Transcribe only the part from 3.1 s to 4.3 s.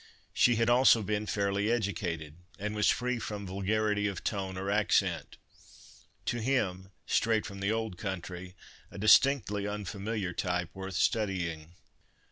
from vulgarity of